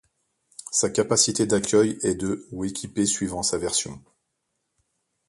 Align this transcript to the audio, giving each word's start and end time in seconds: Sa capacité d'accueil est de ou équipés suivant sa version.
Sa 0.71 0.89
capacité 0.89 1.45
d'accueil 1.45 1.99
est 2.01 2.15
de 2.15 2.47
ou 2.51 2.65
équipés 2.65 3.05
suivant 3.05 3.43
sa 3.43 3.59
version. 3.59 4.03